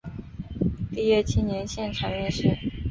[0.89, 2.57] 毕业青年现场面试